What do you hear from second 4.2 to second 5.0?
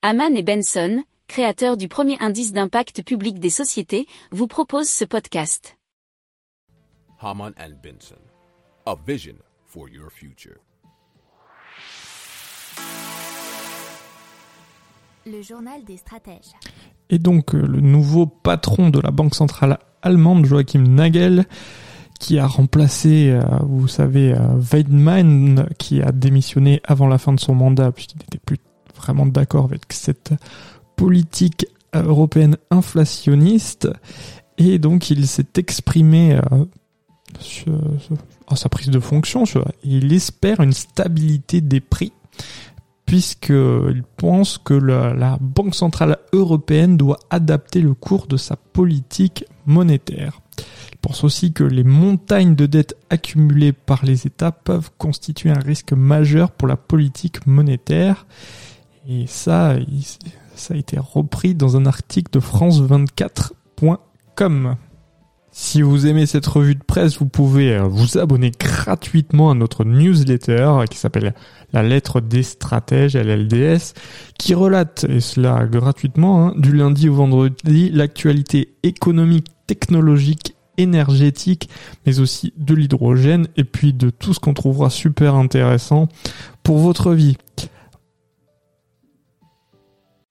vous proposent